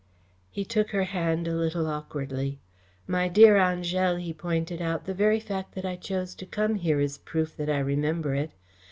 He 0.49 0.65
took 0.65 0.89
her 0.89 1.03
hand 1.03 1.47
a 1.47 1.55
little 1.55 1.85
awkwardly. 1.85 2.59
"My 3.05 3.27
dear 3.27 3.53
Angèle," 3.53 4.19
he 4.19 4.33
pointed 4.33 4.81
out, 4.81 5.05
"the 5.05 5.13
very 5.13 5.39
fact 5.39 5.75
that 5.75 5.85
I 5.85 5.95
chose 5.95 6.33
to 6.41 6.45
come 6.47 6.73
here 6.73 6.99
is 6.99 7.19
proof 7.19 7.55
that 7.57 7.69
I 7.69 7.77
remember 7.77 8.33
it. 8.33 8.49